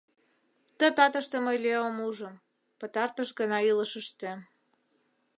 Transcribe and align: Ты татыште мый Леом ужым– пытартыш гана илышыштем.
Ты 0.77 0.85
татыште 0.97 1.37
мый 1.45 1.57
Леом 1.63 1.97
ужым– 2.07 2.33
пытартыш 2.79 3.29
гана 3.39 3.59
илышыштем. 3.69 4.39